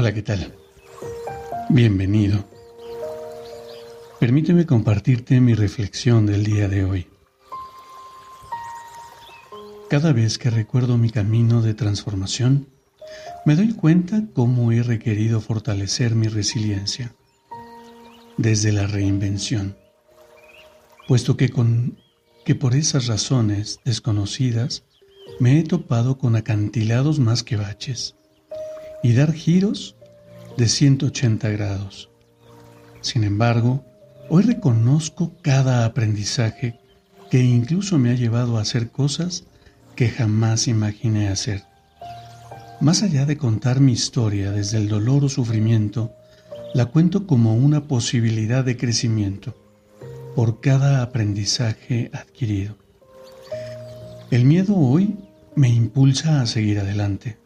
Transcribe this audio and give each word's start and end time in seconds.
Hola, 0.00 0.14
¿qué 0.14 0.22
tal? 0.22 0.54
Bienvenido. 1.70 2.48
Permíteme 4.20 4.64
compartirte 4.64 5.40
mi 5.40 5.54
reflexión 5.54 6.24
del 6.24 6.44
día 6.44 6.68
de 6.68 6.84
hoy. 6.84 7.08
Cada 9.90 10.12
vez 10.12 10.38
que 10.38 10.50
recuerdo 10.50 10.98
mi 10.98 11.10
camino 11.10 11.62
de 11.62 11.74
transformación, 11.74 12.68
me 13.44 13.56
doy 13.56 13.74
cuenta 13.74 14.22
cómo 14.34 14.70
he 14.70 14.84
requerido 14.84 15.40
fortalecer 15.40 16.14
mi 16.14 16.28
resiliencia 16.28 17.12
desde 18.36 18.70
la 18.70 18.86
reinvención, 18.86 19.76
puesto 21.08 21.36
que 21.36 21.48
con 21.48 21.98
que 22.44 22.54
por 22.54 22.76
esas 22.76 23.08
razones 23.08 23.80
desconocidas 23.84 24.84
me 25.40 25.58
he 25.58 25.64
topado 25.64 26.18
con 26.18 26.36
acantilados 26.36 27.18
más 27.18 27.42
que 27.42 27.56
baches 27.56 28.14
y 29.02 29.14
dar 29.14 29.32
giros 29.32 29.96
de 30.58 30.68
180 30.68 31.50
grados. 31.50 32.10
Sin 33.00 33.22
embargo, 33.22 33.84
hoy 34.28 34.42
reconozco 34.42 35.32
cada 35.40 35.84
aprendizaje 35.84 36.80
que 37.30 37.40
incluso 37.40 37.96
me 37.96 38.10
ha 38.10 38.14
llevado 38.14 38.58
a 38.58 38.62
hacer 38.62 38.90
cosas 38.90 39.44
que 39.94 40.08
jamás 40.08 40.66
imaginé 40.66 41.28
hacer. 41.28 41.62
Más 42.80 43.04
allá 43.04 43.24
de 43.24 43.36
contar 43.36 43.78
mi 43.78 43.92
historia 43.92 44.50
desde 44.50 44.78
el 44.78 44.88
dolor 44.88 45.24
o 45.24 45.28
sufrimiento, 45.28 46.12
la 46.74 46.86
cuento 46.86 47.24
como 47.24 47.54
una 47.54 47.84
posibilidad 47.84 48.64
de 48.64 48.76
crecimiento 48.76 49.54
por 50.34 50.60
cada 50.60 51.02
aprendizaje 51.02 52.10
adquirido. 52.12 52.76
El 54.32 54.44
miedo 54.44 54.76
hoy 54.76 55.16
me 55.54 55.68
impulsa 55.68 56.40
a 56.40 56.46
seguir 56.46 56.80
adelante 56.80 57.38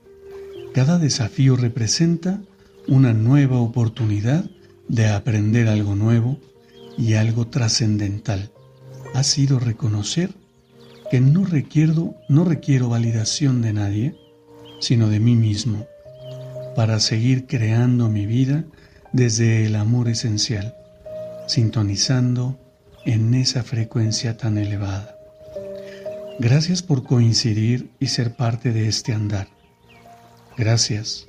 cada 0.72 0.98
desafío 0.98 1.54
representa 1.56 2.40
una 2.88 3.12
nueva 3.12 3.60
oportunidad 3.60 4.44
de 4.88 5.08
aprender 5.08 5.68
algo 5.68 5.94
nuevo 5.94 6.38
y 6.98 7.14
algo 7.14 7.46
trascendental. 7.46 8.50
Ha 9.14 9.22
sido 9.22 9.58
reconocer 9.58 10.30
que 11.10 11.20
no 11.20 11.44
requiero, 11.44 12.14
no 12.28 12.44
requiero 12.44 12.88
validación 12.88 13.62
de 13.62 13.72
nadie, 13.72 14.16
sino 14.80 15.08
de 15.08 15.20
mí 15.20 15.36
mismo, 15.36 15.86
para 16.74 17.00
seguir 17.00 17.46
creando 17.46 18.08
mi 18.08 18.26
vida 18.26 18.64
desde 19.12 19.66
el 19.66 19.76
amor 19.76 20.08
esencial, 20.08 20.74
sintonizando 21.46 22.58
en 23.04 23.34
esa 23.34 23.62
frecuencia 23.62 24.36
tan 24.36 24.58
elevada. 24.58 25.16
Gracias 26.38 26.82
por 26.82 27.04
coincidir 27.04 27.90
y 28.00 28.06
ser 28.06 28.34
parte 28.34 28.72
de 28.72 28.88
este 28.88 29.12
andar. 29.12 29.48
Gracias 30.56 31.28